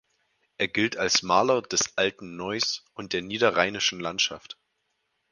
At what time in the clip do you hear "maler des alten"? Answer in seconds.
1.21-2.35